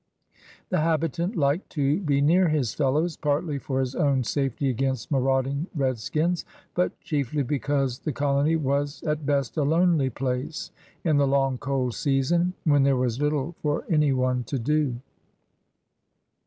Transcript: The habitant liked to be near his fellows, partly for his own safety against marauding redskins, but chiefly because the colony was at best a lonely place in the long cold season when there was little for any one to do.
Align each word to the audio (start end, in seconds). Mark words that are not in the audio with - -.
The 0.69 0.79
habitant 0.79 1.35
liked 1.35 1.69
to 1.73 1.99
be 1.99 2.21
near 2.21 2.47
his 2.47 2.73
fellows, 2.73 3.15
partly 3.15 3.59
for 3.59 3.79
his 3.79 3.93
own 3.93 4.23
safety 4.23 4.67
against 4.67 5.11
marauding 5.11 5.67
redskins, 5.75 6.43
but 6.73 6.99
chiefly 7.01 7.43
because 7.43 7.99
the 7.99 8.11
colony 8.11 8.55
was 8.55 9.03
at 9.03 9.27
best 9.27 9.57
a 9.57 9.61
lonely 9.63 10.09
place 10.09 10.71
in 11.03 11.17
the 11.17 11.27
long 11.27 11.59
cold 11.59 11.93
season 11.93 12.53
when 12.63 12.81
there 12.81 12.97
was 12.97 13.21
little 13.21 13.53
for 13.61 13.83
any 13.91 14.11
one 14.11 14.43
to 14.45 14.57
do. 14.57 14.95